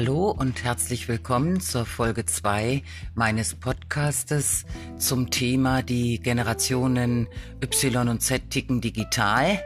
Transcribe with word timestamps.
Hallo 0.00 0.30
und 0.30 0.62
herzlich 0.62 1.08
willkommen 1.08 1.58
zur 1.60 1.84
Folge 1.84 2.24
2 2.24 2.84
meines 3.16 3.56
Podcastes 3.56 4.64
zum 4.96 5.28
Thema 5.30 5.82
die 5.82 6.20
Generationen 6.20 7.26
Y 7.60 8.08
und 8.08 8.22
Z 8.22 8.48
ticken 8.48 8.80
digital. 8.80 9.60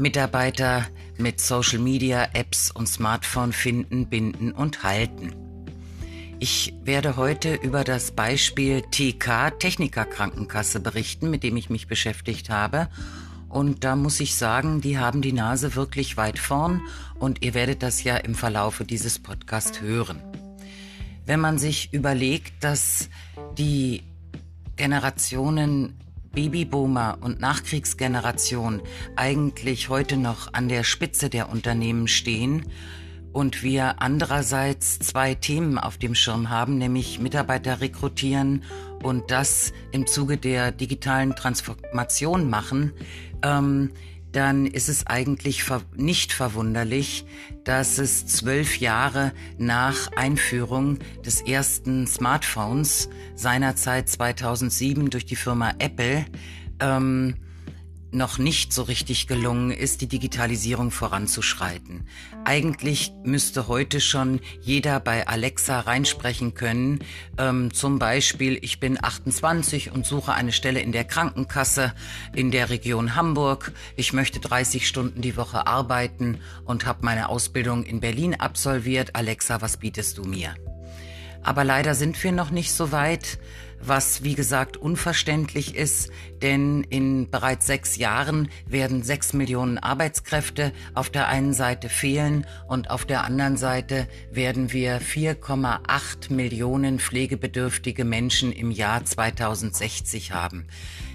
Mitarbeiter 0.00 0.88
mit 1.16 1.40
Social 1.40 1.78
Media, 1.78 2.26
Apps 2.32 2.72
und 2.72 2.88
Smartphone 2.88 3.52
finden, 3.52 4.06
binden 4.08 4.50
und 4.50 4.82
halten. 4.82 5.32
Ich 6.40 6.74
werde 6.82 7.14
heute 7.16 7.54
über 7.54 7.84
das 7.84 8.10
Beispiel 8.10 8.82
TK 8.90 9.60
Techniker 9.60 10.06
Krankenkasse 10.06 10.80
berichten, 10.80 11.30
mit 11.30 11.44
dem 11.44 11.56
ich 11.56 11.70
mich 11.70 11.86
beschäftigt 11.86 12.50
habe 12.50 12.88
und 13.52 13.84
da 13.84 13.96
muss 13.96 14.18
ich 14.20 14.34
sagen, 14.34 14.80
die 14.80 14.98
haben 14.98 15.20
die 15.20 15.34
Nase 15.34 15.74
wirklich 15.74 16.16
weit 16.16 16.38
vorn 16.38 16.80
und 17.18 17.44
ihr 17.44 17.52
werdet 17.52 17.82
das 17.82 18.02
ja 18.02 18.16
im 18.16 18.34
Verlaufe 18.34 18.84
dieses 18.84 19.18
Podcasts 19.18 19.82
hören. 19.82 20.22
Wenn 21.26 21.38
man 21.38 21.58
sich 21.58 21.92
überlegt, 21.92 22.64
dass 22.64 23.10
die 23.58 24.02
Generationen 24.76 25.98
Babyboomer 26.32 27.18
und 27.20 27.40
Nachkriegsgeneration 27.40 28.80
eigentlich 29.16 29.90
heute 29.90 30.16
noch 30.16 30.54
an 30.54 30.70
der 30.70 30.82
Spitze 30.82 31.28
der 31.28 31.50
Unternehmen 31.50 32.08
stehen, 32.08 32.64
und 33.32 33.62
wir 33.62 34.02
andererseits 34.02 34.98
zwei 34.98 35.34
Themen 35.34 35.78
auf 35.78 35.96
dem 35.96 36.14
Schirm 36.14 36.50
haben, 36.50 36.76
nämlich 36.78 37.18
Mitarbeiter 37.18 37.80
rekrutieren 37.80 38.62
und 39.02 39.30
das 39.30 39.72
im 39.90 40.06
Zuge 40.06 40.36
der 40.36 40.72
digitalen 40.72 41.34
Transformation 41.36 42.48
machen, 42.48 42.92
ähm, 43.42 43.90
dann 44.32 44.66
ist 44.66 44.88
es 44.88 45.06
eigentlich 45.06 45.62
ver 45.62 45.82
nicht 45.94 46.32
verwunderlich, 46.32 47.26
dass 47.64 47.98
es 47.98 48.26
zwölf 48.26 48.78
Jahre 48.78 49.32
nach 49.58 50.10
Einführung 50.16 50.98
des 51.24 51.42
ersten 51.42 52.06
Smartphones 52.06 53.10
seinerzeit 53.34 54.08
2007 54.08 55.10
durch 55.10 55.26
die 55.26 55.36
Firma 55.36 55.74
Apple 55.78 56.24
ähm, 56.80 57.36
noch 58.12 58.38
nicht 58.38 58.72
so 58.72 58.82
richtig 58.82 59.26
gelungen 59.26 59.70
ist, 59.70 60.00
die 60.00 60.06
Digitalisierung 60.06 60.90
voranzuschreiten. 60.90 62.06
Eigentlich 62.44 63.12
müsste 63.24 63.68
heute 63.68 64.00
schon 64.00 64.40
jeder 64.60 65.00
bei 65.00 65.26
Alexa 65.26 65.80
reinsprechen 65.80 66.54
können. 66.54 67.00
Ähm, 67.38 67.72
zum 67.72 67.98
Beispiel, 67.98 68.58
ich 68.62 68.80
bin 68.80 69.02
28 69.02 69.92
und 69.92 70.06
suche 70.06 70.34
eine 70.34 70.52
Stelle 70.52 70.80
in 70.80 70.92
der 70.92 71.04
Krankenkasse 71.04 71.94
in 72.34 72.50
der 72.50 72.70
Region 72.70 73.16
Hamburg. 73.16 73.72
Ich 73.96 74.12
möchte 74.12 74.40
30 74.40 74.86
Stunden 74.86 75.22
die 75.22 75.36
Woche 75.36 75.66
arbeiten 75.66 76.38
und 76.64 76.86
habe 76.86 77.04
meine 77.04 77.28
Ausbildung 77.28 77.84
in 77.84 78.00
Berlin 78.00 78.34
absolviert. 78.34 79.16
Alexa, 79.16 79.60
was 79.62 79.78
bietest 79.78 80.18
du 80.18 80.24
mir? 80.24 80.54
Aber 81.42 81.64
leider 81.64 81.94
sind 81.94 82.22
wir 82.22 82.32
noch 82.32 82.50
nicht 82.50 82.72
so 82.72 82.92
weit 82.92 83.38
was 83.82 84.22
wie 84.22 84.34
gesagt 84.34 84.76
unverständlich 84.76 85.74
ist, 85.74 86.10
denn 86.40 86.84
in 86.84 87.30
bereits 87.30 87.66
sechs 87.66 87.96
Jahren 87.96 88.48
werden 88.66 89.02
sechs 89.02 89.32
Millionen 89.32 89.78
Arbeitskräfte 89.78 90.72
auf 90.94 91.10
der 91.10 91.28
einen 91.28 91.52
Seite 91.52 91.88
fehlen 91.88 92.46
und 92.68 92.90
auf 92.90 93.04
der 93.04 93.24
anderen 93.24 93.56
Seite 93.56 94.08
werden 94.30 94.72
wir 94.72 95.00
4,8 95.00 96.32
Millionen 96.32 96.98
pflegebedürftige 97.00 98.04
Menschen 98.04 98.52
im 98.52 98.70
Jahr 98.70 99.04
2060 99.04 100.32
haben. 100.32 100.66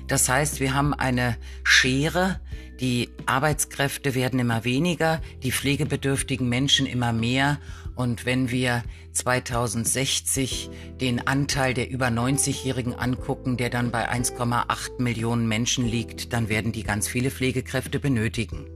Das 0.08 0.30
heißt, 0.30 0.60
wir 0.60 0.74
haben 0.74 0.94
eine 0.94 1.38
Schere, 1.64 2.40
die 2.80 3.10
Arbeitskräfte 3.26 4.16
werden 4.16 4.40
immer 4.40 4.64
weniger, 4.64 5.22
die 5.44 5.52
pflegebedürftigen 5.52 6.48
Menschen 6.48 6.86
immer 6.86 7.12
mehr 7.12 7.60
und 7.96 8.26
wenn 8.28 8.52
wir 8.52 8.84
2060 9.14 10.70
den 11.02 11.26
Anteil 11.26 11.74
der 11.74 11.90
über 11.90 12.08
90-Jährigen 12.08 12.94
angucken, 12.94 13.58
der 13.58 13.72
dann 13.72 13.90
bei 13.90 14.08
1,8 14.08 15.02
Millionen 15.02 15.48
Menschen 15.48 15.88
liegt, 15.88 16.32
dann 16.32 16.48
werden 16.48 16.72
die 16.72 16.84
ganz 16.84 17.08
viele 17.08 17.32
Pflegekräfte 17.32 18.00
benötigen. 18.00 18.68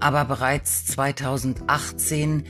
Aber 0.00 0.24
bereits 0.24 0.86
2018 0.86 2.44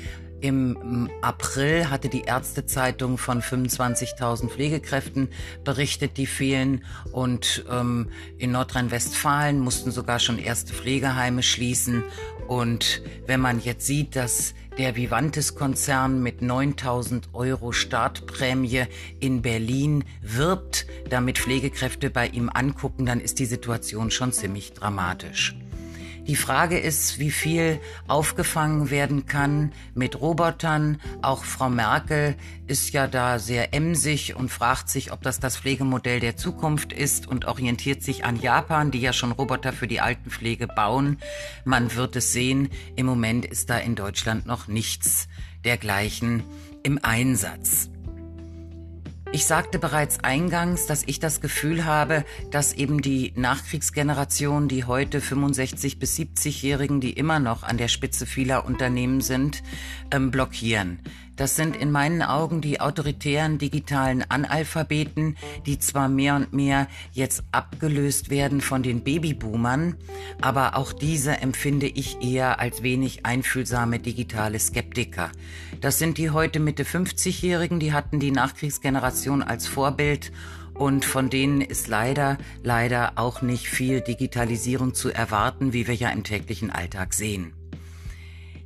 im 0.45 1.09
April 1.23 1.89
hatte 1.89 2.11
die 2.11 2.25
Ärztezeitung 2.25 3.17
von 3.17 3.41
25.000 3.41 4.51
Pflegekräften 4.51 5.31
berichtet, 5.65 6.19
die 6.19 6.27
fehlen. 6.27 6.85
Und 7.13 7.65
ähm, 7.71 8.11
in 8.37 8.53
Nordrhein-Westfalen 8.53 9.59
mussten 9.59 9.91
sogar 9.91 10.19
schon 10.19 10.39
erste 10.39 10.75
Pflegeheime 10.75 11.43
schließen. 11.43 12.05
Und 12.47 13.01
wenn 13.27 13.41
man 13.41 13.59
jetzt 13.59 13.87
sieht, 13.87 14.17
dass 14.17 14.53
der 14.77 14.97
Vivantes-Konzern 14.97 16.23
mit 16.23 16.43
9000 16.43 17.31
Euro 17.33 17.73
Startprämie 17.73 18.85
in 19.21 19.41
Berlin 19.41 20.05
wirbt, 20.21 20.87
damit 21.09 21.39
Pflegekräfte 21.39 22.11
bei 22.11 22.27
ihm 22.27 22.51
angucken, 22.53 23.07
dann 23.07 23.21
ist 23.21 23.39
die 23.39 23.47
Situation 23.47 24.11
schon 24.11 24.31
ziemlich 24.33 24.75
dramatisch. 24.75 25.57
Die 26.27 26.37
Frage 26.37 26.79
ist, 26.79 27.19
wie 27.19 27.31
viel 27.31 27.79
aufgefangen 28.09 28.91
werden 28.91 29.27
kann 29.27 29.73
mit 29.95 30.21
Robotern. 30.21 30.99
Auch 31.21 31.45
Frau 31.45 31.69
Merkel 31.69 32.35
ist 32.67 32.95
ja 32.95 33.07
da 33.07 33.39
sehr 33.39 33.75
emsig 33.75 34.35
und 34.35 34.51
fragt 34.51 34.89
sich, 34.89 35.13
ob 35.13 35.23
das 35.23 35.39
das 35.39 35.59
Pflegemodell 35.59 36.21
der 36.21 36.37
Zukunft 36.37 36.95
ist 36.95 37.27
und 37.27 37.45
orientiert 37.45 38.03
sich 38.03 38.25
an 38.25 38.41
Japan, 38.41 38.91
die 38.91 39.01
ja 39.01 39.13
schon 39.13 39.33
Roboter 39.33 39.75
für 39.75 39.87
die 39.87 40.01
Altenpflege 40.01 40.67
bauen. 40.67 41.19
Man 41.65 41.95
wird 41.95 42.17
es 42.17 42.33
sehen. 42.33 42.71
Im 42.97 43.05
Moment 43.05 43.45
ist 43.45 43.69
da 43.69 43.77
in 43.77 43.95
Deutschland 43.95 44.47
noch 44.47 44.67
nichts 44.67 45.29
dergleichen 45.63 46.43
im 46.83 46.99
Einsatz. 47.03 47.91
Ich 49.35 49.47
sagte 49.47 49.81
bereits 49.81 50.23
eingangs, 50.23 50.87
dass 50.87 51.03
ich 51.07 51.19
das 51.19 51.41
Gefühl 51.41 51.85
habe, 51.85 52.25
dass 52.53 52.73
eben 52.73 53.03
die 53.03 53.33
Nachkriegsgeneration, 53.35 54.69
die 54.69 54.85
heute 54.85 55.21
65 55.21 55.99
bis 55.99 56.17
70-Jährigen, 56.17 57.01
die 57.01 57.15
immer 57.15 57.41
noch 57.41 57.65
an 57.65 57.77
der 57.77 57.89
Spitze 57.89 58.27
vieler 58.27 58.65
Unternehmen 58.65 59.21
sind, 59.23 59.65
ähm, 60.13 60.31
blockieren. 60.31 61.01
Das 61.37 61.57
sind 61.57 61.77
in 61.77 61.91
meinen 61.91 62.23
Augen 62.23 62.61
die 62.61 62.81
autoritären 62.81 63.59
digitalen 63.59 64.25
Analphabeten, 64.29 65.37
die 65.67 65.79
zwar 65.79 66.09
mehr 66.09 66.37
und 66.37 66.53
mehr 66.53 66.87
jetzt 67.13 67.43
abgelöst 67.51 68.31
werden 68.31 68.61
von 68.61 68.83
den 68.83 69.03
Babyboomern, 69.03 69.97
aber 70.41 70.77
auch 70.77 70.93
diese 70.93 71.39
empfinde 71.39 71.87
ich 71.87 72.23
eher 72.23 72.61
als 72.61 72.83
wenig 72.83 73.27
einfühlsame 73.27 73.99
digitale 73.99 74.59
Skeptiker. 74.59 75.31
Das 75.81 75.99
sind 75.99 76.19
die 76.19 76.31
heute 76.31 76.61
Mitte 76.61 76.85
50-Jährigen, 76.85 77.81
die 77.81 77.93
hatten 77.93 78.21
die 78.21 78.31
Nachkriegsgeneration 78.31 79.43
als 79.43 79.67
Vorbild 79.67 80.31
und 80.75 81.05
von 81.05 81.31
denen 81.31 81.61
ist 81.61 81.89
leider, 81.89 82.39
leider 82.63 83.13
auch 83.17 83.43
nicht 83.43 83.69
viel 83.69 84.01
Digitalisierung 84.01 84.95
zu 84.95 85.11
erwarten, 85.11 85.73
wie 85.73 85.87
wir 85.87 85.95
ja 85.95 86.11
im 86.11 86.25
täglichen 86.25 86.71
Alltag 86.71 87.15
sehen. 87.15 87.55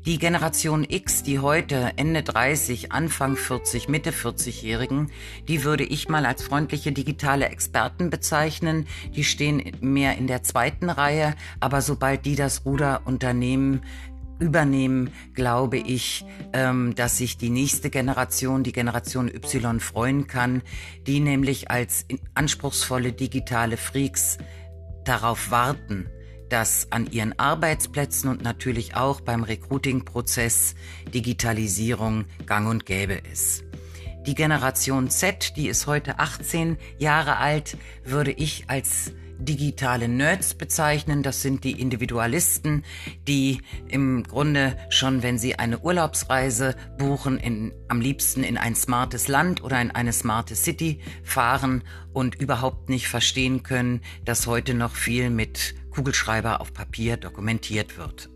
Die 0.08 0.18
Generation 0.18 0.86
X, 0.88 1.22
die 1.22 1.38
heute 1.38 1.92
Ende 1.96 2.22
30, 2.22 2.92
Anfang 2.92 3.36
40, 3.36 3.90
Mitte 3.90 4.10
40-Jährigen, 4.10 5.10
die 5.48 5.64
würde 5.64 5.84
ich 5.84 6.08
mal 6.08 6.24
als 6.24 6.42
freundliche 6.42 6.92
digitale 6.92 7.50
Experten 7.50 8.08
bezeichnen. 8.08 8.86
Die 9.14 9.22
stehen 9.22 9.62
mehr 9.82 10.16
in 10.16 10.26
der 10.26 10.42
zweiten 10.42 10.88
Reihe, 10.88 11.34
aber 11.60 11.82
sobald 11.82 12.24
die 12.24 12.36
das 12.36 12.64
Ruder 12.64 13.02
unternehmen, 13.04 13.82
übernehmen, 14.38 15.10
glaube 15.34 15.76
ich, 15.76 16.24
ähm, 16.54 16.94
dass 16.94 17.18
sich 17.18 17.36
die 17.36 17.50
nächste 17.50 17.90
Generation, 17.90 18.62
die 18.62 18.72
Generation 18.72 19.28
Y, 19.28 19.78
freuen 19.78 20.26
kann, 20.26 20.62
die 21.06 21.20
nämlich 21.20 21.70
als 21.70 22.06
anspruchsvolle 22.32 23.12
digitale 23.12 23.76
Freaks 23.76 24.38
darauf 25.04 25.50
warten, 25.50 26.08
dass 26.48 26.90
an 26.90 27.10
ihren 27.10 27.38
Arbeitsplätzen 27.38 28.30
und 28.30 28.42
natürlich 28.42 28.96
auch 28.96 29.20
beim 29.20 29.42
Recruiting-Prozess 29.42 30.74
Digitalisierung 31.12 32.24
gang 32.46 32.68
und 32.68 32.86
gäbe 32.86 33.14
ist. 33.14 33.64
Die 34.26 34.34
Generation 34.34 35.08
Z, 35.08 35.56
die 35.56 35.68
ist 35.68 35.86
heute 35.86 36.18
18 36.18 36.76
Jahre 36.98 37.38
alt, 37.38 37.78
würde 38.04 38.30
ich 38.30 38.64
als 38.68 39.12
digitale 39.38 40.08
Nerds 40.08 40.54
bezeichnen. 40.54 41.22
Das 41.22 41.42
sind 41.42 41.64
die 41.64 41.80
Individualisten, 41.80 42.84
die 43.26 43.62
im 43.88 44.24
Grunde 44.24 44.76
schon, 44.90 45.22
wenn 45.22 45.38
sie 45.38 45.58
eine 45.58 45.78
Urlaubsreise 45.78 46.74
buchen, 46.98 47.38
in, 47.38 47.72
am 47.88 48.00
liebsten 48.00 48.42
in 48.42 48.58
ein 48.58 48.74
smartes 48.74 49.28
Land 49.28 49.62
oder 49.62 49.80
in 49.80 49.90
eine 49.92 50.12
smarte 50.12 50.56
City 50.56 51.00
fahren 51.22 51.84
und 52.12 52.34
überhaupt 52.34 52.88
nicht 52.88 53.08
verstehen 53.08 53.62
können, 53.62 54.02
dass 54.24 54.46
heute 54.46 54.74
noch 54.74 54.94
viel 54.94 55.30
mit 55.30 55.74
Kugelschreiber 55.98 56.60
auf 56.60 56.72
Papier 56.72 57.16
dokumentiert 57.16 57.98
wird. 57.98 58.30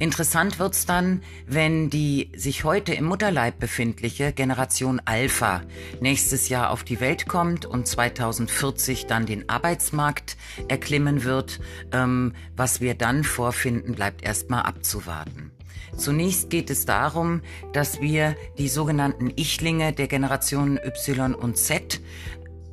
Interessant 0.00 0.58
wird's 0.58 0.84
dann, 0.84 1.22
wenn 1.46 1.90
die 1.90 2.32
sich 2.34 2.64
heute 2.64 2.92
im 2.92 3.04
Mutterleib 3.04 3.60
befindliche 3.60 4.32
Generation 4.32 5.00
Alpha 5.04 5.62
nächstes 6.00 6.48
Jahr 6.48 6.70
auf 6.70 6.82
die 6.82 6.98
Welt 6.98 7.28
kommt 7.28 7.66
und 7.66 7.86
2040 7.86 9.06
dann 9.06 9.26
den 9.26 9.48
Arbeitsmarkt 9.48 10.36
erklimmen 10.66 11.22
wird. 11.22 11.60
Ähm, 11.92 12.32
was 12.56 12.80
wir 12.80 12.94
dann 12.94 13.22
vorfinden, 13.22 13.94
bleibt 13.94 14.24
erstmal 14.24 14.62
abzuwarten. 14.62 15.52
Zunächst 15.96 16.50
geht 16.50 16.70
es 16.70 16.84
darum, 16.84 17.42
dass 17.72 18.00
wir 18.00 18.36
die 18.58 18.68
sogenannten 18.68 19.32
Ichlinge 19.36 19.92
der 19.92 20.08
Generationen 20.08 20.78
Y 20.78 21.34
und 21.34 21.56
Z 21.56 22.00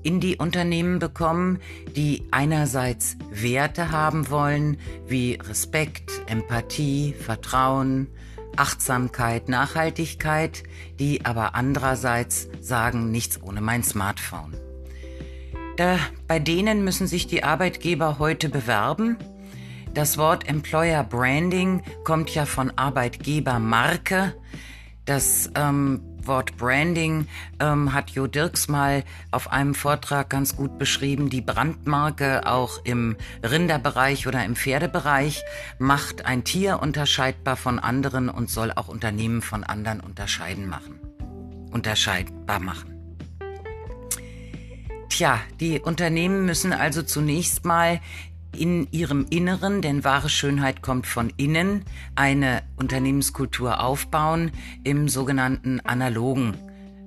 in 0.05 0.19
die 0.19 0.37
Unternehmen 0.37 0.99
bekommen, 0.99 1.59
die 1.95 2.23
einerseits 2.31 3.17
Werte 3.31 3.91
haben 3.91 4.29
wollen, 4.29 4.77
wie 5.07 5.33
Respekt, 5.33 6.11
Empathie, 6.27 7.13
Vertrauen, 7.13 8.07
Achtsamkeit, 8.55 9.49
Nachhaltigkeit, 9.49 10.63
die 10.99 11.25
aber 11.25 11.55
andererseits 11.55 12.47
sagen, 12.61 13.11
nichts 13.11 13.41
ohne 13.41 13.61
mein 13.61 13.83
Smartphone. 13.83 14.53
Da, 15.77 15.97
bei 16.27 16.39
denen 16.39 16.83
müssen 16.83 17.07
sich 17.07 17.27
die 17.27 17.43
Arbeitgeber 17.43 18.19
heute 18.19 18.49
bewerben. 18.49 19.17
Das 19.93 20.17
Wort 20.17 20.47
Employer 20.47 21.03
Branding 21.03 21.81
kommt 22.03 22.29
ja 22.33 22.45
von 22.45 22.71
Arbeitgebermarke. 22.77 24.35
Das 25.05 25.51
ähm, 25.55 26.01
Wort 26.27 26.57
Branding 26.57 27.27
ähm, 27.59 27.93
hat 27.93 28.11
Jo 28.11 28.27
Dirks 28.27 28.67
mal 28.67 29.03
auf 29.31 29.51
einem 29.51 29.75
Vortrag 29.75 30.29
ganz 30.29 30.55
gut 30.55 30.77
beschrieben. 30.77 31.29
Die 31.29 31.41
Brandmarke 31.41 32.47
auch 32.47 32.83
im 32.83 33.15
Rinderbereich 33.43 34.27
oder 34.27 34.43
im 34.43 34.55
Pferdebereich 34.55 35.43
macht 35.79 36.25
ein 36.25 36.43
Tier 36.43 36.79
unterscheidbar 36.81 37.55
von 37.55 37.79
anderen 37.79 38.29
und 38.29 38.49
soll 38.49 38.71
auch 38.71 38.87
Unternehmen 38.87 39.41
von 39.41 39.63
anderen 39.63 39.99
unterscheiden 39.99 40.67
machen. 40.67 40.99
Unterscheidbar 41.71 42.59
machen. 42.59 42.95
Tja, 45.09 45.39
die 45.61 45.79
Unternehmen 45.79 46.45
müssen 46.45 46.73
also 46.73 47.01
zunächst 47.01 47.63
mal 47.63 48.01
in 48.55 48.87
ihrem 48.91 49.25
Inneren, 49.29 49.81
denn 49.81 50.03
wahre 50.03 50.29
Schönheit 50.29 50.81
kommt 50.81 51.07
von 51.07 51.31
innen, 51.37 51.83
eine 52.15 52.63
Unternehmenskultur 52.75 53.79
aufbauen 53.79 54.51
im 54.83 55.09
sogenannten 55.09 55.79
analogen 55.81 56.55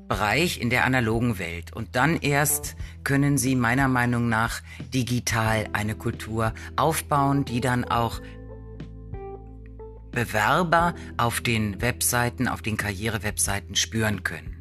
Bereich, 0.08 0.60
in 0.60 0.70
der 0.70 0.84
analogen 0.84 1.38
Welt. 1.38 1.72
Und 1.74 1.96
dann 1.96 2.16
erst 2.16 2.76
können 3.04 3.38
sie 3.38 3.54
meiner 3.54 3.88
Meinung 3.88 4.28
nach 4.28 4.62
digital 4.94 5.68
eine 5.72 5.94
Kultur 5.94 6.54
aufbauen, 6.76 7.44
die 7.44 7.60
dann 7.60 7.84
auch 7.84 8.20
Bewerber 10.10 10.94
auf 11.16 11.40
den 11.40 11.80
Webseiten, 11.80 12.48
auf 12.48 12.62
den 12.62 12.76
Karrierewebseiten 12.76 13.74
spüren 13.74 14.22
können. 14.22 14.56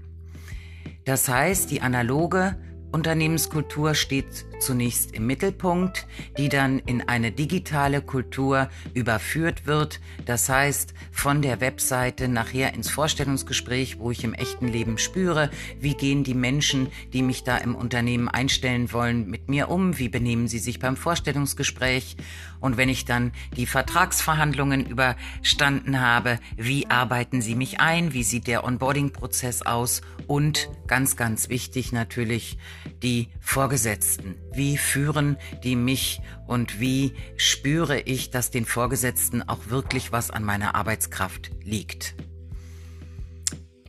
Das 1.06 1.30
heißt, 1.30 1.72
die 1.72 1.82
analoge 1.82 2.58
Unternehmenskultur 2.92 3.96
steht 3.96 4.46
zunächst 4.60 5.14
im 5.14 5.28
Mittelpunkt, 5.28 6.08
die 6.38 6.50
dann 6.50 6.80
in 6.80 7.08
eine 7.08 7.32
digitale 7.32 8.02
Kultur 8.02 8.70
überführt 8.94 9.66
wird. 9.66 10.00
Das 10.26 10.50
heißt, 10.50 10.94
von 11.12 11.42
der 11.42 11.62
Webseite 11.62 12.28
nachher 12.28 12.74
ins 12.74 12.90
Vorstellungsgespräch, 12.90 14.00
wo 14.00 14.12
ich 14.12 14.24
im 14.24 14.34
echten 14.34 14.68
Leben 14.68 14.98
spüre, 14.98 15.50
wie 15.80 15.94
gehen 15.94 16.24
die 16.24 16.34
Menschen, 16.34 16.88
die 17.14 17.22
mich 17.22 17.44
da 17.44 17.58
im 17.58 17.76
Unternehmen 17.76 18.28
einstellen 18.28 18.92
wollen, 18.92 19.30
mit 19.30 19.50
mir 19.50 19.70
um, 19.70 19.98
wie 20.00 20.10
benehmen 20.10 20.48
sie 20.48 20.60
sich 20.60 20.80
beim 20.80 20.98
Vorstellungsgespräch? 20.98 22.18
Und 22.60 22.78
wenn 22.78 22.90
ich 22.90 23.06
dann 23.06 23.32
die 23.56 23.66
Vertragsverhandlungen 23.66 24.86
überstanden 24.86 26.02
habe, 26.02 26.40
wie 26.56 26.88
arbeiten 26.88 27.42
sie 27.42 27.56
mich 27.56 27.80
ein, 27.80 28.14
wie 28.14 28.24
sieht 28.24 28.48
der 28.48 28.64
Onboarding-Prozess 28.64 29.62
aus? 29.62 30.02
Und 30.26 30.70
ganz, 30.88 31.16
ganz 31.16 31.50
wichtig 31.50 31.92
natürlich 31.92 32.58
die 33.02 33.30
Vorgesetzten 33.40 34.36
wie 34.58 34.78
führen 34.78 35.38
die 35.64 35.76
mich 35.76 36.22
und 36.48 36.80
wie 36.80 37.14
spüre 37.38 38.00
ich, 38.02 38.32
dass 38.32 38.52
den 38.52 38.66
Vorgesetzten 38.66 39.48
auch 39.48 39.70
wirklich 39.70 40.12
was 40.12 40.32
an 40.32 40.44
meiner 40.44 40.76
Arbeitskraft 40.76 41.52
liegt. 41.64 42.16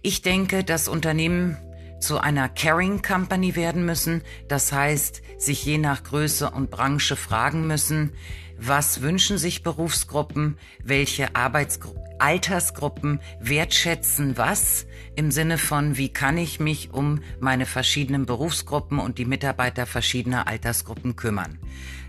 Ich 0.02 0.22
denke, 0.22 0.62
dass 0.62 0.88
Unternehmen 0.88 1.56
zu 2.00 2.18
einer 2.18 2.48
Caring 2.48 3.02
Company 3.02 3.56
werden 3.56 3.84
müssen. 3.84 4.22
Das 4.46 4.72
heißt, 4.72 5.22
sich 5.38 5.64
je 5.64 5.78
nach 5.78 6.04
Größe 6.04 6.50
und 6.50 6.70
Branche 6.70 7.16
fragen 7.16 7.66
müssen, 7.66 8.12
was 8.58 9.02
wünschen 9.02 9.38
sich 9.38 9.62
Berufsgruppen, 9.62 10.58
welche 10.84 11.34
Arbeitsgruppen 11.34 12.08
Altersgruppen 12.18 13.20
wertschätzen 13.40 14.36
was 14.36 14.86
im 15.14 15.30
Sinne 15.30 15.58
von, 15.58 15.96
wie 15.96 16.08
kann 16.08 16.36
ich 16.38 16.60
mich 16.60 16.92
um 16.92 17.20
meine 17.40 17.66
verschiedenen 17.66 18.26
Berufsgruppen 18.26 18.98
und 18.98 19.18
die 19.18 19.24
Mitarbeiter 19.24 19.86
verschiedener 19.86 20.46
Altersgruppen 20.46 21.16
kümmern. 21.16 21.58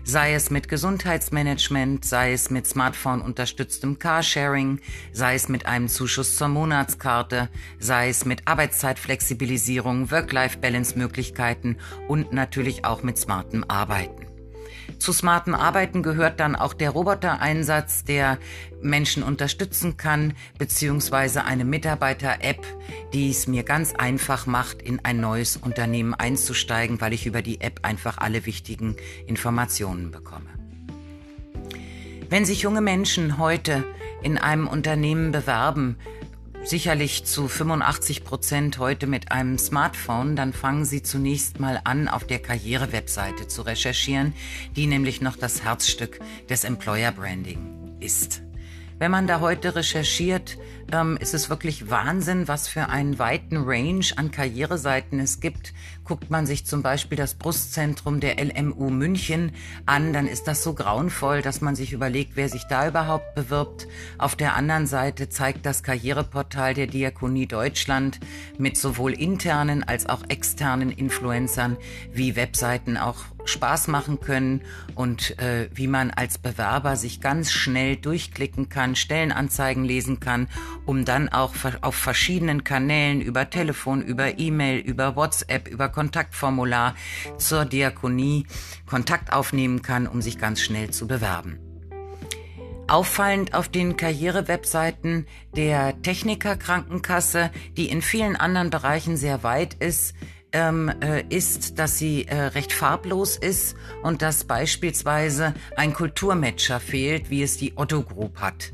Sei 0.02 0.34
es 0.34 0.50
mit 0.50 0.68
Gesundheitsmanagement, 0.68 2.04
sei 2.04 2.32
es 2.32 2.50
mit 2.50 2.66
Smartphone-unterstütztem 2.66 3.98
Carsharing, 3.98 4.80
sei 5.12 5.34
es 5.34 5.48
mit 5.48 5.66
einem 5.66 5.88
Zuschuss 5.88 6.36
zur 6.36 6.48
Monatskarte, 6.48 7.48
sei 7.78 8.08
es 8.08 8.24
mit 8.24 8.48
Arbeitszeitflexibilisierung, 8.48 10.10
Work-Life-Balance-Möglichkeiten 10.10 11.76
und 12.08 12.32
natürlich 12.32 12.84
auch 12.84 13.02
mit 13.02 13.18
smartem 13.18 13.64
Arbeiten. 13.68 14.29
Zu 15.00 15.14
smartem 15.14 15.54
Arbeiten 15.54 16.02
gehört 16.02 16.40
dann 16.40 16.54
auch 16.54 16.74
der 16.74 16.90
Robotereinsatz, 16.90 18.04
der 18.04 18.36
Menschen 18.82 19.22
unterstützen 19.22 19.96
kann, 19.96 20.34
beziehungsweise 20.58 21.44
eine 21.44 21.64
Mitarbeiter-App, 21.64 22.66
die 23.14 23.30
es 23.30 23.46
mir 23.46 23.62
ganz 23.62 23.94
einfach 23.94 24.44
macht, 24.44 24.82
in 24.82 25.02
ein 25.02 25.18
neues 25.18 25.56
Unternehmen 25.56 26.12
einzusteigen, 26.12 27.00
weil 27.00 27.14
ich 27.14 27.24
über 27.24 27.40
die 27.40 27.62
App 27.62 27.80
einfach 27.82 28.18
alle 28.18 28.44
wichtigen 28.44 28.94
Informationen 29.26 30.10
bekomme. 30.10 30.50
Wenn 32.28 32.44
sich 32.44 32.60
junge 32.60 32.82
Menschen 32.82 33.38
heute 33.38 33.84
in 34.22 34.36
einem 34.36 34.68
Unternehmen 34.68 35.32
bewerben, 35.32 35.96
sicherlich 36.64 37.24
zu 37.24 37.48
85 37.48 38.24
Prozent 38.24 38.78
heute 38.78 39.06
mit 39.06 39.32
einem 39.32 39.58
Smartphone, 39.58 40.36
dann 40.36 40.52
fangen 40.52 40.84
Sie 40.84 41.02
zunächst 41.02 41.60
mal 41.60 41.80
an, 41.84 42.08
auf 42.08 42.26
der 42.26 42.38
Karriere-Webseite 42.38 43.48
zu 43.48 43.62
recherchieren, 43.62 44.34
die 44.76 44.86
nämlich 44.86 45.20
noch 45.20 45.36
das 45.36 45.62
Herzstück 45.62 46.20
des 46.48 46.64
Employer 46.64 47.12
Branding 47.12 47.96
ist. 48.00 48.42
Wenn 49.00 49.12
man 49.12 49.26
da 49.26 49.40
heute 49.40 49.76
recherchiert, 49.76 50.58
ähm, 50.92 51.16
ist 51.18 51.32
es 51.32 51.48
wirklich 51.48 51.88
Wahnsinn, 51.88 52.48
was 52.48 52.68
für 52.68 52.90
einen 52.90 53.18
weiten 53.18 53.56
Range 53.56 54.04
an 54.16 54.30
Karriereseiten 54.30 55.18
es 55.20 55.40
gibt. 55.40 55.72
Guckt 56.04 56.28
man 56.28 56.44
sich 56.44 56.66
zum 56.66 56.82
Beispiel 56.82 57.16
das 57.16 57.32
Brustzentrum 57.32 58.20
der 58.20 58.36
LMU 58.36 58.90
München 58.90 59.52
an, 59.86 60.12
dann 60.12 60.26
ist 60.26 60.46
das 60.46 60.62
so 60.62 60.74
grauenvoll, 60.74 61.40
dass 61.40 61.62
man 61.62 61.76
sich 61.76 61.94
überlegt, 61.94 62.32
wer 62.34 62.50
sich 62.50 62.64
da 62.64 62.88
überhaupt 62.88 63.34
bewirbt. 63.34 63.88
Auf 64.18 64.36
der 64.36 64.54
anderen 64.54 64.86
Seite 64.86 65.30
zeigt 65.30 65.64
das 65.64 65.82
Karriereportal 65.82 66.74
der 66.74 66.86
Diakonie 66.86 67.46
Deutschland 67.46 68.20
mit 68.58 68.76
sowohl 68.76 69.14
internen 69.14 69.82
als 69.82 70.10
auch 70.10 70.24
externen 70.28 70.90
Influencern, 70.90 71.78
wie 72.12 72.36
Webseiten 72.36 72.98
auch 72.98 73.24
Spaß 73.50 73.88
machen 73.88 74.20
können 74.20 74.62
und 74.94 75.38
äh, 75.38 75.68
wie 75.74 75.86
man 75.86 76.10
als 76.10 76.38
Bewerber 76.38 76.96
sich 76.96 77.20
ganz 77.20 77.52
schnell 77.52 77.96
durchklicken 77.96 78.68
kann, 78.68 78.96
Stellenanzeigen 78.96 79.84
lesen 79.84 80.20
kann, 80.20 80.48
um 80.86 81.04
dann 81.04 81.28
auch 81.28 81.54
auf 81.82 81.94
verschiedenen 81.94 82.64
Kanälen 82.64 83.20
über 83.20 83.50
Telefon, 83.50 84.02
über 84.02 84.38
E-Mail, 84.38 84.78
über 84.78 85.16
WhatsApp, 85.16 85.68
über 85.68 85.88
Kontaktformular 85.88 86.94
zur 87.38 87.64
Diakonie 87.64 88.46
Kontakt 88.86 89.32
aufnehmen 89.32 89.82
kann, 89.82 90.06
um 90.06 90.22
sich 90.22 90.38
ganz 90.38 90.60
schnell 90.60 90.90
zu 90.90 91.06
bewerben. 91.06 91.58
Auffallend 92.90 93.54
auf 93.54 93.68
den 93.68 93.96
Karrierewebseiten 93.96 95.26
der 95.54 96.02
Techniker 96.02 96.56
Krankenkasse, 96.56 97.52
die 97.76 97.88
in 97.88 98.02
vielen 98.02 98.34
anderen 98.34 98.70
Bereichen 98.70 99.16
sehr 99.16 99.44
weit 99.44 99.74
ist, 99.74 100.16
ähm, 100.52 100.90
äh, 101.00 101.24
ist, 101.28 101.78
dass 101.78 101.98
sie 101.98 102.26
äh, 102.26 102.36
recht 102.36 102.72
farblos 102.72 103.36
ist 103.36 103.76
und 104.02 104.22
dass 104.22 104.44
beispielsweise 104.44 105.54
ein 105.76 105.92
Kulturmatcher 105.92 106.80
fehlt, 106.80 107.30
wie 107.30 107.42
es 107.42 107.56
die 107.56 107.76
Otto 107.76 108.02
Group 108.02 108.40
hat. 108.40 108.72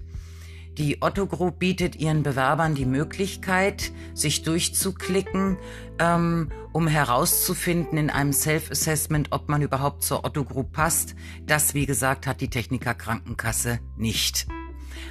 Die 0.78 0.98
Otto 1.00 1.26
Group 1.26 1.58
bietet 1.58 1.96
ihren 1.96 2.22
Bewerbern 2.22 2.74
die 2.74 2.84
Möglichkeit, 2.84 3.92
sich 4.12 4.42
durchzuklicken, 4.42 5.56
ähm, 5.98 6.50
um 6.72 6.86
herauszufinden 6.86 7.96
in 7.96 8.10
einem 8.10 8.34
Self-Assessment, 8.34 9.28
ob 9.30 9.48
man 9.48 9.62
überhaupt 9.62 10.02
zur 10.02 10.24
Otto 10.26 10.44
Group 10.44 10.72
passt. 10.72 11.14
Das, 11.46 11.72
wie 11.72 11.86
gesagt, 11.86 12.26
hat 12.26 12.42
die 12.42 12.50
Techniker 12.50 12.92
Krankenkasse 12.92 13.80
nicht. 13.96 14.46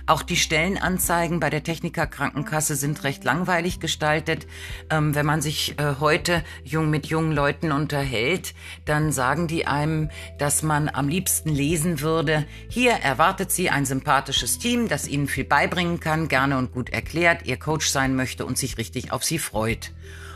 Auch 0.06 0.22
die 0.22 0.36
Stellenanzeigen 0.36 1.40
bei 1.40 1.50
der 1.50 1.64
Techniker 1.64 2.08
Krankenkasse 2.08 2.76
sind 2.76 3.04
recht 3.04 3.24
langweilig 3.24 3.80
gestaltet. 3.80 4.48
Ähm, 4.90 5.16
wenn 5.16 5.26
man 5.26 5.42
sich 5.42 5.80
äh, 5.80 5.96
heute 6.00 6.44
jung 6.64 6.90
mit 6.90 7.08
jungen 7.08 7.32
Leuten 7.32 7.72
unterhält, 7.72 8.54
dann 8.86 9.12
sagen 9.12 9.48
die 9.48 9.68
einem, 9.68 10.10
dass 10.38 10.64
man 10.64 10.90
am 10.90 11.08
liebsten 11.08 11.50
lesen 11.50 12.02
würde, 12.02 12.46
hier 12.70 12.92
erwartet 12.92 13.52
sie 13.52 13.70
ein 13.70 13.86
sympathisches 13.86 14.60
Team, 14.60 14.88
das 14.88 15.08
ihnen 15.08 15.28
viel 15.28 15.46
beibringen 15.46 16.00
kann, 16.00 16.28
gerne 16.28 16.58
und 16.58 16.72
gut 16.72 16.90
erklärt, 16.90 17.46
ihr 17.46 17.58
Coach 17.58 17.90
sein 17.90 18.16
möchte 18.16 18.46
und 18.46 18.58
sich 18.58 18.78
richtig 18.78 19.12
auf 19.12 19.24
sie 19.24 19.40
freut. 19.40 19.92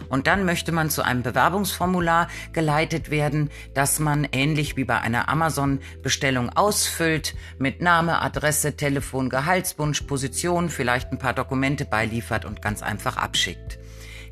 Und 0.07 0.27
dann 0.27 0.45
möchte 0.45 0.71
man 0.71 0.89
zu 0.89 1.03
einem 1.03 1.23
Bewerbungsformular 1.23 2.27
geleitet 2.53 3.11
werden, 3.11 3.49
das 3.73 3.99
man 3.99 4.27
ähnlich 4.31 4.77
wie 4.77 4.85
bei 4.85 4.99
einer 4.99 5.29
Amazon-Bestellung 5.29 6.49
ausfüllt, 6.49 7.35
mit 7.57 7.81
Name, 7.81 8.21
Adresse, 8.21 8.75
Telefon, 8.75 9.29
Gehaltswunsch, 9.29 10.01
Position, 10.01 10.69
vielleicht 10.69 11.11
ein 11.11 11.19
paar 11.19 11.33
Dokumente 11.33 11.85
beiliefert 11.85 12.45
und 12.45 12.61
ganz 12.61 12.81
einfach 12.81 13.17
abschickt. 13.17 13.79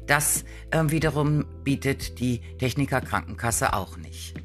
Das 0.07 0.45
äh, 0.71 0.83
wiederum 0.87 1.45
bietet 1.63 2.19
die 2.19 2.39
Techniker 2.57 3.01
Krankenkasse 3.01 3.73
auch 3.73 3.97
nicht. 3.97 4.35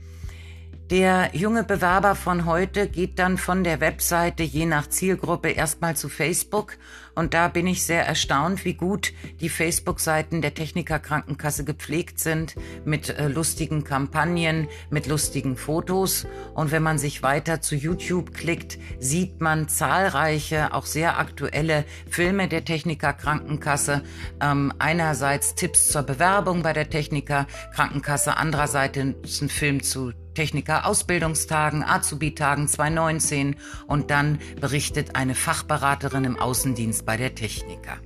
Der 0.93 1.31
junge 1.33 1.65
Bewerber 1.65 2.15
von 2.15 2.45
heute 2.45 2.87
geht 2.87 3.19
dann 3.19 3.39
von 3.39 3.65
der 3.65 3.81
Webseite 3.81 4.43
je 4.43 4.67
nach 4.67 4.87
Zielgruppe 4.87 5.49
erstmal 5.49 5.97
zu 5.97 6.11
Facebook 6.11 6.77
und 7.15 7.33
da 7.33 7.49
bin 7.49 7.67
ich 7.67 7.83
sehr 7.83 8.07
erstaunt, 8.07 8.67
wie 8.67 8.75
gut 8.75 9.15
die 9.41 9.49
Facebook-Seiten 9.49 10.43
der 10.43 10.53
Techniker 10.53 10.99
Krankenkasse 10.99 11.65
gepflegt 11.65 12.19
sind 12.19 12.57
mit 12.85 13.09
äh, 13.09 13.29
lustigen 13.29 13.85
Kampagnen, 13.85 14.69
mit 14.91 15.07
lustigen 15.07 15.57
Fotos 15.57 16.27
und 16.53 16.73
wenn 16.73 16.83
man 16.83 16.99
sich 16.99 17.23
weiter 17.23 17.63
zu 17.63 17.75
YouTube 17.75 18.35
klickt, 18.35 18.79
sieht 18.99 19.41
man 19.41 19.71
zahlreiche, 19.71 20.75
auch 20.75 20.85
sehr 20.85 21.19
aktuelle 21.19 21.87
Filme 22.11 22.49
der 22.49 22.67
Techniker 22.67 23.15
Krankenkasse. 23.15 24.03
Ähm, 24.43 24.75
einerseits 24.79 25.55
Tipps 25.55 25.89
zur 25.89 26.03
Bewerbung 26.03 26.61
bei 26.61 26.75
der 26.75 26.91
Techniker 26.91 27.47
Krankenkasse, 27.75 28.37
andererseits 28.37 28.99
ein 28.99 29.49
Film 29.49 29.83
zu 29.83 30.13
Techniker 30.35 30.87
Ausbildungstagen, 30.87 31.85
Azubi-Tagen 31.85 32.69
2019 32.69 33.57
und 33.87 34.11
dann 34.11 34.39
berichtet 34.61 35.17
eine 35.17 35.35
Fachberaterin 35.35 36.25
im 36.25 36.39
Außendienst 36.39 37.05
bei 37.05 37.17
der 37.17 37.35
Techniker. 37.35 37.99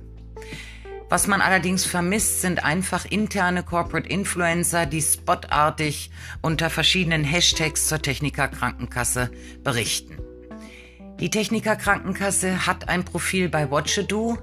Was 1.09 1.27
man 1.27 1.39
allerdings 1.39 1.85
vermisst, 1.85 2.41
sind 2.41 2.65
einfach 2.65 3.05
interne 3.05 3.63
Corporate 3.63 4.09
Influencer, 4.09 4.85
die 4.85 5.01
spotartig 5.01 6.11
unter 6.41 6.69
verschiedenen 6.69 7.23
Hashtags 7.23 7.87
zur 7.87 8.01
Techniker 8.01 8.49
Krankenkasse 8.49 9.31
berichten. 9.63 10.17
Die 11.21 11.29
Techniker 11.29 11.77
Krankenkasse 11.77 12.67
hat 12.67 12.89
ein 12.89 13.05
Profil 13.05 13.47
bei 13.47 13.71
Watchado 13.71 14.37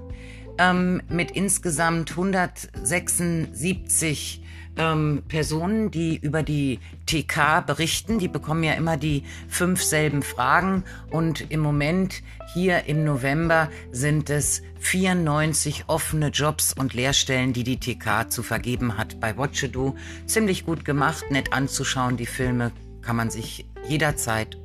ähm, 0.57 1.03
mit 1.07 1.29
insgesamt 1.31 2.09
176 2.11 4.41
ähm, 4.77 5.23
Personen, 5.27 5.91
die 5.91 6.17
über 6.17 6.43
die 6.43 6.79
TK 7.05 7.65
berichten. 7.65 8.19
Die 8.19 8.27
bekommen 8.27 8.63
ja 8.63 8.73
immer 8.73 8.97
die 8.97 9.23
fünf 9.47 9.83
selben 9.83 10.21
Fragen. 10.21 10.83
Und 11.09 11.51
im 11.51 11.59
Moment 11.59 12.23
hier 12.53 12.85
im 12.85 13.03
November 13.03 13.69
sind 13.91 14.29
es 14.29 14.61
94 14.79 15.85
offene 15.87 16.29
Jobs 16.29 16.73
und 16.73 16.93
Lehrstellen, 16.93 17.53
die 17.53 17.63
die 17.63 17.79
TK 17.79 18.29
zu 18.29 18.43
vergeben 18.43 18.97
hat 18.97 19.19
bei 19.19 19.37
Watchedo. 19.37 19.95
Ziemlich 20.25 20.65
gut 20.65 20.85
gemacht, 20.85 21.25
nett 21.31 21.53
anzuschauen. 21.53 22.17
Die 22.17 22.25
Filme 22.25 22.71
kann 23.01 23.15
man 23.15 23.29
sich 23.29 23.65
jederzeit 23.87 24.57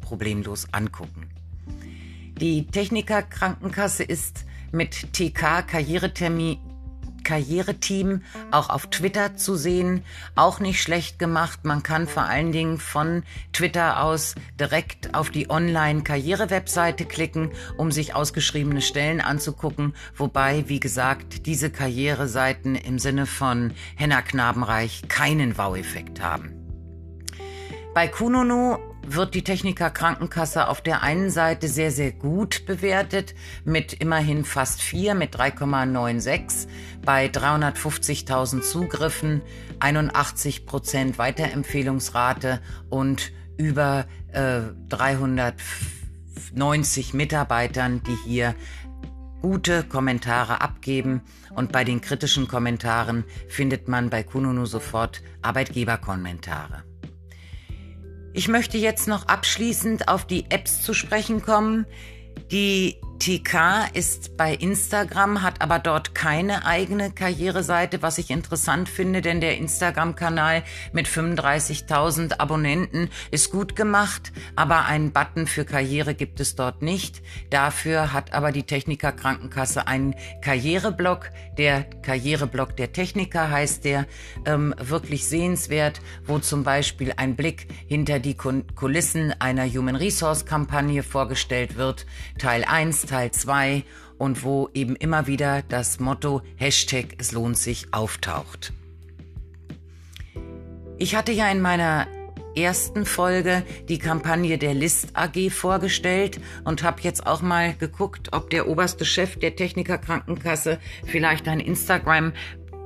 problemlos 0.00 0.68
angucken. 0.72 1.28
Die 2.40 2.66
Techniker 2.66 3.22
Krankenkasse 3.22 4.04
ist 4.04 4.44
mit 4.70 5.12
TK 5.12 5.66
Karrieretermin 5.66 6.58
Karriereteam 7.28 8.22
auch 8.50 8.70
auf 8.70 8.86
Twitter 8.86 9.36
zu 9.36 9.54
sehen. 9.54 10.02
Auch 10.34 10.60
nicht 10.60 10.80
schlecht 10.80 11.18
gemacht. 11.18 11.66
Man 11.66 11.82
kann 11.82 12.08
vor 12.08 12.22
allen 12.22 12.52
Dingen 12.52 12.78
von 12.78 13.22
Twitter 13.52 14.02
aus 14.02 14.34
direkt 14.58 15.14
auf 15.14 15.28
die 15.28 15.50
Online-Karriere-Webseite 15.50 17.04
klicken, 17.04 17.50
um 17.76 17.92
sich 17.92 18.14
ausgeschriebene 18.14 18.80
Stellen 18.80 19.20
anzugucken. 19.20 19.92
Wobei, 20.16 20.64
wie 20.68 20.80
gesagt, 20.80 21.44
diese 21.44 21.68
Karriereseiten 21.68 22.74
im 22.76 22.98
Sinne 22.98 23.26
von 23.26 23.74
Henna 23.94 24.22
Knabenreich 24.22 25.02
keinen 25.08 25.58
Wow-Effekt 25.58 26.22
haben. 26.22 26.54
Bei 27.92 28.08
Kununu 28.08 28.78
wird 29.06 29.34
die 29.34 29.44
Techniker 29.44 29.90
Krankenkasse 29.90 30.68
auf 30.68 30.80
der 30.80 31.02
einen 31.02 31.30
Seite 31.30 31.68
sehr, 31.68 31.90
sehr 31.90 32.12
gut 32.12 32.64
bewertet 32.66 33.34
mit 33.64 33.94
immerhin 33.94 34.44
fast 34.44 34.82
vier 34.82 35.14
mit 35.14 35.34
3,96 35.34 36.68
bei 37.04 37.26
350.000 37.26 38.62
Zugriffen, 38.62 39.42
81 39.80 40.66
Prozent 40.66 41.18
Weiterempfehlungsrate 41.18 42.60
und 42.90 43.32
über 43.56 44.06
äh, 44.32 44.60
390 44.88 47.14
Mitarbeitern, 47.14 48.02
die 48.04 48.16
hier 48.24 48.54
gute 49.40 49.84
Kommentare 49.84 50.60
abgeben 50.60 51.22
und 51.54 51.72
bei 51.72 51.84
den 51.84 52.00
kritischen 52.00 52.48
Kommentaren 52.48 53.24
findet 53.48 53.88
man 53.88 54.10
bei 54.10 54.22
Kununu 54.22 54.66
sofort 54.66 55.22
Arbeitgeberkommentare. 55.42 56.82
Ich 58.38 58.46
möchte 58.46 58.78
jetzt 58.78 59.08
noch 59.08 59.26
abschließend 59.26 60.06
auf 60.06 60.24
die 60.24 60.44
Apps 60.48 60.80
zu 60.80 60.94
sprechen 60.94 61.42
kommen. 61.42 61.86
Die 62.52 63.00
TK 63.18 63.88
ist 63.94 64.36
bei 64.36 64.54
Instagram, 64.54 65.42
hat 65.42 65.60
aber 65.60 65.80
dort 65.80 66.14
keine 66.14 66.64
eigene 66.64 67.10
Karriereseite, 67.10 68.00
was 68.00 68.18
ich 68.18 68.30
interessant 68.30 68.88
finde, 68.88 69.22
denn 69.22 69.40
der 69.40 69.56
Instagram-Kanal 69.56 70.62
mit 70.92 71.08
35.000 71.08 72.38
Abonnenten 72.38 73.10
ist 73.32 73.50
gut 73.50 73.74
gemacht, 73.74 74.32
aber 74.54 74.84
einen 74.84 75.12
Button 75.12 75.48
für 75.48 75.64
Karriere 75.64 76.14
gibt 76.14 76.38
es 76.38 76.54
dort 76.54 76.80
nicht. 76.80 77.20
Dafür 77.50 78.12
hat 78.12 78.32
aber 78.34 78.52
die 78.52 78.62
Techniker 78.62 79.10
Krankenkasse 79.10 79.88
einen 79.88 80.14
Karriereblock. 80.40 81.30
Der 81.58 81.82
Karriereblock 82.02 82.76
der 82.76 82.92
Techniker 82.92 83.50
heißt 83.50 83.84
der, 83.84 84.06
ähm, 84.44 84.74
wirklich 84.78 85.26
sehenswert, 85.26 86.00
wo 86.24 86.38
zum 86.38 86.62
Beispiel 86.62 87.12
ein 87.16 87.34
Blick 87.34 87.66
hinter 87.88 88.20
die 88.20 88.36
Kulissen 88.36 89.34
einer 89.40 89.66
Human 89.66 89.96
Resource 89.96 90.46
Kampagne 90.46 91.02
vorgestellt 91.02 91.76
wird. 91.76 92.06
Teil 92.38 92.64
1, 92.64 93.07
Teil 93.08 93.30
2 93.32 93.84
und 94.18 94.44
wo 94.44 94.68
eben 94.74 94.96
immer 94.96 95.26
wieder 95.26 95.62
das 95.62 95.98
Motto 95.98 96.42
Hashtag 96.56 97.16
es 97.18 97.32
lohnt 97.32 97.58
sich 97.58 97.92
auftaucht. 97.92 98.72
Ich 100.98 101.14
hatte 101.14 101.32
ja 101.32 101.48
in 101.50 101.60
meiner 101.60 102.06
ersten 102.56 103.06
Folge 103.06 103.62
die 103.88 103.98
Kampagne 103.98 104.58
der 104.58 104.74
List 104.74 105.10
AG 105.14 105.50
vorgestellt 105.50 106.40
und 106.64 106.82
habe 106.82 107.00
jetzt 107.02 107.26
auch 107.26 107.40
mal 107.40 107.74
geguckt, 107.74 108.30
ob 108.32 108.50
der 108.50 108.68
oberste 108.68 109.04
Chef 109.04 109.38
der 109.38 109.54
Techniker 109.54 109.98
Krankenkasse 109.98 110.78
vielleicht 111.06 111.46
ein 111.46 111.60
Instagram 111.60 112.32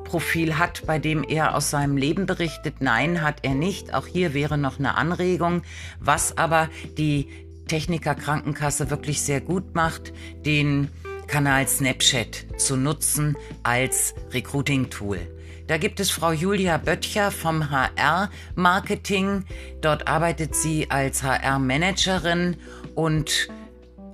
Profil 0.04 0.58
hat, 0.58 0.82
bei 0.86 0.98
dem 0.98 1.24
er 1.24 1.56
aus 1.56 1.70
seinem 1.70 1.96
Leben 1.96 2.26
berichtet. 2.26 2.76
Nein, 2.80 3.22
hat 3.22 3.38
er 3.44 3.54
nicht. 3.54 3.94
Auch 3.94 4.06
hier 4.06 4.34
wäre 4.34 4.58
noch 4.58 4.78
eine 4.78 4.98
Anregung. 4.98 5.62
Was 6.00 6.36
aber 6.36 6.68
die 6.98 7.28
Techniker 7.66 8.14
Krankenkasse 8.14 8.90
wirklich 8.90 9.22
sehr 9.22 9.40
gut 9.40 9.74
macht, 9.74 10.12
den 10.44 10.88
Kanal 11.26 11.66
Snapchat 11.66 12.46
zu 12.58 12.76
nutzen 12.76 13.36
als 13.62 14.14
Recruiting-Tool. 14.32 15.18
Da 15.66 15.78
gibt 15.78 16.00
es 16.00 16.10
Frau 16.10 16.32
Julia 16.32 16.76
Böttcher 16.76 17.30
vom 17.30 17.70
HR-Marketing. 17.70 19.44
Dort 19.80 20.08
arbeitet 20.08 20.54
sie 20.54 20.90
als 20.90 21.22
HR-Managerin 21.22 22.56
und 22.94 23.48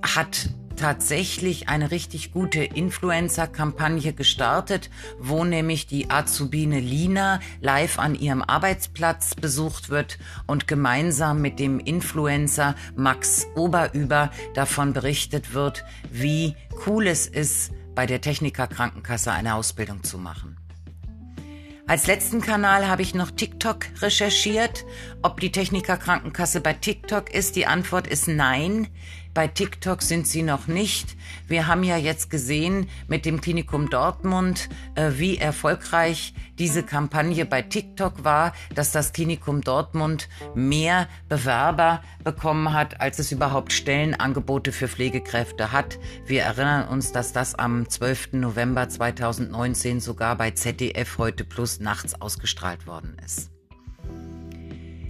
hat 0.01 0.49
tatsächlich 0.79 1.67
eine 1.67 1.91
richtig 1.91 2.31
gute 2.31 2.63
Influencer-Kampagne 2.63 4.13
gestartet, 4.13 4.89
wo 5.19 5.43
nämlich 5.43 5.87
die 5.87 6.09
Azubine 6.09 6.79
Lina 6.79 7.41
live 7.59 7.99
an 7.99 8.15
ihrem 8.15 8.41
Arbeitsplatz 8.41 9.35
besucht 9.35 9.89
wird 9.89 10.19
und 10.47 10.67
gemeinsam 10.67 11.41
mit 11.41 11.59
dem 11.59 11.79
Influencer 11.79 12.75
Max 12.95 13.47
Oberüber 13.55 14.31
davon 14.53 14.93
berichtet 14.93 15.53
wird, 15.53 15.83
wie 16.11 16.55
cool 16.87 17.07
es 17.07 17.27
ist, 17.27 17.73
bei 17.93 18.05
der 18.05 18.21
Techniker 18.21 18.67
Krankenkasse 18.67 19.33
eine 19.33 19.55
Ausbildung 19.55 20.03
zu 20.03 20.17
machen. 20.17 20.55
Als 21.87 22.05
letzten 22.05 22.39
Kanal 22.39 22.87
habe 22.87 23.01
ich 23.01 23.15
noch 23.15 23.31
TikTok 23.31 23.87
recherchiert. 24.01 24.85
Ob 25.23 25.39
die 25.39 25.51
Techniker 25.51 25.97
Krankenkasse 25.97 26.61
bei 26.61 26.73
TikTok 26.73 27.33
ist, 27.33 27.55
die 27.55 27.65
Antwort 27.65 28.05
ist 28.05 28.27
nein. 28.27 28.87
Bei 29.39 29.47
TikTok 29.47 30.01
sind 30.01 30.27
sie 30.27 30.43
noch 30.43 30.67
nicht. 30.67 31.15
Wir 31.47 31.67
haben 31.67 31.85
ja 31.85 31.95
jetzt 31.95 32.29
gesehen 32.29 32.89
mit 33.07 33.23
dem 33.23 33.39
Klinikum 33.39 33.89
Dortmund, 33.89 34.67
äh, 34.95 35.11
wie 35.15 35.37
erfolgreich 35.37 36.33
diese 36.57 36.83
Kampagne 36.83 37.45
bei 37.45 37.61
TikTok 37.61 38.25
war, 38.25 38.51
dass 38.75 38.91
das 38.91 39.13
Klinikum 39.13 39.61
Dortmund 39.61 40.27
mehr 40.55 41.07
Bewerber 41.29 42.01
bekommen 42.21 42.73
hat, 42.73 42.99
als 42.99 43.17
es 43.19 43.31
überhaupt 43.31 43.71
Stellenangebote 43.71 44.73
für 44.73 44.89
Pflegekräfte 44.89 45.71
hat. 45.71 45.99
Wir 46.25 46.41
erinnern 46.41 46.89
uns, 46.89 47.13
dass 47.13 47.31
das 47.31 47.55
am 47.55 47.87
12. 47.87 48.33
November 48.33 48.89
2019 48.89 50.01
sogar 50.01 50.35
bei 50.35 50.51
ZDF 50.51 51.17
heute 51.17 51.45
plus 51.45 51.79
nachts 51.79 52.21
ausgestrahlt 52.21 52.87
worden 52.87 53.15
ist. 53.23 53.51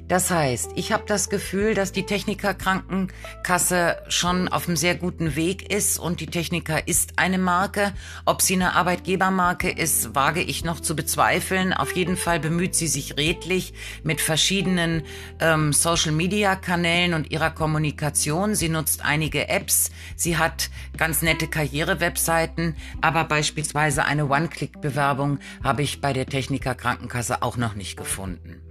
Das 0.09 0.31
heißt, 0.31 0.71
ich 0.73 0.91
habe 0.91 1.03
das 1.05 1.29
Gefühl, 1.29 1.75
dass 1.75 1.91
die 1.91 2.07
Techniker 2.07 2.55
Krankenkasse 2.55 3.97
schon 4.07 4.47
auf 4.47 4.67
einem 4.67 4.75
sehr 4.75 4.95
guten 4.95 5.35
Weg 5.35 5.71
ist 5.71 5.99
und 5.99 6.19
die 6.19 6.25
Techniker 6.25 6.87
ist 6.87 7.13
eine 7.17 7.37
Marke. 7.37 7.93
Ob 8.25 8.41
sie 8.41 8.55
eine 8.55 8.73
Arbeitgebermarke 8.73 9.69
ist, 9.69 10.15
wage 10.15 10.41
ich 10.41 10.65
noch 10.65 10.79
zu 10.79 10.95
bezweifeln. 10.95 11.73
Auf 11.73 11.95
jeden 11.95 12.17
Fall 12.17 12.39
bemüht 12.39 12.73
sie 12.73 12.87
sich 12.87 13.17
redlich 13.17 13.75
mit 14.01 14.19
verschiedenen 14.19 15.03
ähm, 15.39 15.73
Social-Media-Kanälen 15.73 17.13
und 17.13 17.29
ihrer 17.29 17.51
Kommunikation. 17.51 18.55
Sie 18.55 18.69
nutzt 18.69 19.05
einige 19.05 19.47
Apps. 19.47 19.91
Sie 20.15 20.37
hat 20.37 20.71
ganz 20.97 21.21
nette 21.21 21.45
Karriere-Webseiten, 21.45 22.75
aber 22.99 23.25
beispielsweise 23.25 24.05
eine 24.05 24.27
One-Click-Bewerbung 24.27 25.37
habe 25.63 25.83
ich 25.83 26.01
bei 26.01 26.13
der 26.13 26.25
Techniker 26.25 26.73
Krankenkasse 26.73 27.43
auch 27.43 27.57
noch 27.57 27.75
nicht 27.75 27.95
gefunden. 27.95 28.68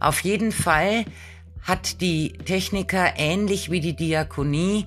Auf 0.00 0.20
jeden 0.20 0.52
Fall 0.52 1.04
hat 1.62 2.00
die 2.00 2.32
Techniker 2.32 3.14
ähnlich 3.16 3.70
wie 3.70 3.80
die 3.80 3.94
Diakonie 3.94 4.86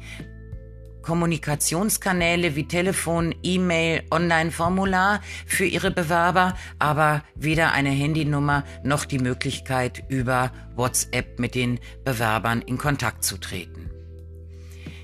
Kommunikationskanäle 1.01 2.55
wie 2.55 2.67
Telefon, 2.67 3.35
E-Mail, 3.43 4.03
Online-Formular 4.11 5.21
für 5.45 5.65
ihre 5.65 5.91
Bewerber, 5.91 6.55
aber 6.79 7.23
weder 7.35 7.71
eine 7.73 7.89
Handynummer 7.89 8.63
noch 8.83 9.05
die 9.05 9.19
Möglichkeit, 9.19 10.03
über 10.09 10.51
WhatsApp 10.75 11.39
mit 11.39 11.55
den 11.55 11.79
Bewerbern 12.03 12.61
in 12.61 12.77
Kontakt 12.77 13.23
zu 13.23 13.37
treten. 13.37 13.90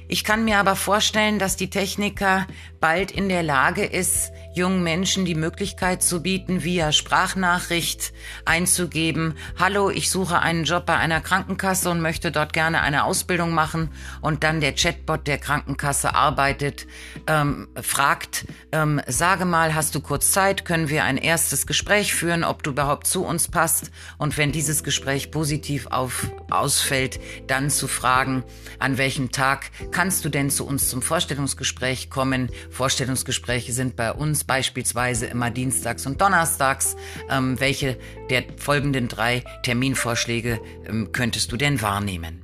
Ich 0.10 0.24
kann 0.24 0.46
mir 0.46 0.58
aber 0.58 0.78
vorstellen, 0.78 1.38
dass 1.38 1.58
die 1.58 1.70
Techniker 1.70 2.48
bald 2.80 3.12
in 3.12 3.28
der 3.28 3.44
Lage 3.44 3.84
ist, 3.84 4.32
jungen 4.54 4.82
Menschen 4.82 5.26
die 5.26 5.36
Möglichkeit 5.36 6.02
zu 6.02 6.24
bieten, 6.24 6.64
via 6.64 6.92
Sprachnachricht 6.92 8.14
einzugeben, 8.46 9.36
hallo, 9.60 9.90
ich 9.90 10.10
suche 10.10 10.40
einen 10.40 10.64
Job 10.64 10.86
bei 10.86 10.96
einer 10.96 11.22
Krankenkasse 11.22 11.90
und 11.90 12.02
möchte 12.02 12.32
dort 12.32 12.54
gerne 12.54 12.82
eine 12.82 13.04
Ausbildung 13.04 13.52
machen. 13.52 13.90
Und 14.22 14.44
dann 14.44 14.62
der 14.62 14.74
Chatbot 14.74 15.28
der 15.28 15.38
Krankenkasse 15.38 16.16
arbeitet, 16.16 16.88
ähm, 17.28 17.68
fragt, 17.82 18.46
ähm, 18.72 19.02
sage 19.08 19.46
mal, 19.46 19.76
hast 19.76 19.94
du 19.94 20.02
kurz 20.02 20.32
Zeit, 20.32 20.66
können 20.66 20.90
wir 20.90 21.04
ein 21.04 21.18
erstes 21.18 21.68
Gespräch 21.68 22.14
führen, 22.14 22.44
ob 22.44 22.64
du 22.64 22.72
überhaupt 22.72 23.08
zu 23.08 23.26
uns 23.26 23.50
passt? 23.50 23.92
Und 24.18 24.38
wenn 24.38 24.52
dieses 24.52 24.84
Gespräch 24.84 25.32
positiv 25.32 25.88
auf, 25.88 26.28
ausfällt, 26.50 27.20
dann 27.48 27.70
zu 27.70 27.88
fragen, 27.88 28.44
an 28.80 28.98
welchem 28.98 29.32
Tag 29.32 29.70
kannst 29.98 30.24
du 30.24 30.30
denn 30.30 30.52
zu 30.52 30.68
uns 30.68 30.90
zum 30.90 31.02
Vorstellungsgespräch 31.02 32.12
kommen? 32.12 32.52
Vorstellungsgespräche 32.70 33.74
sind 33.74 33.96
bei 33.96 34.14
uns 34.14 34.44
beispielsweise 34.44 35.26
immer 35.26 35.50
dienstags 35.50 36.06
und 36.06 36.22
donnerstags. 36.22 36.96
Ähm, 37.32 37.60
welche 37.60 37.98
der 38.30 38.44
folgenden 38.58 39.08
drei 39.08 39.44
Terminvorschläge 39.64 40.60
ähm, 40.88 41.12
könntest 41.14 41.52
du 41.52 41.58
denn 41.58 41.82
wahrnehmen? 41.82 42.44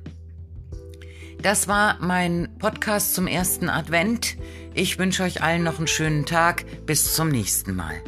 Das 1.42 1.68
war 1.68 1.98
mein 2.00 2.48
Podcast 2.58 3.14
zum 3.14 3.28
ersten 3.28 3.68
Advent. 3.68 4.36
Ich 4.74 4.98
wünsche 4.98 5.22
euch 5.22 5.40
allen 5.40 5.62
noch 5.62 5.78
einen 5.78 5.86
schönen 5.86 6.26
Tag. 6.26 6.64
Bis 6.86 7.14
zum 7.14 7.28
nächsten 7.28 7.76
Mal. 7.76 8.02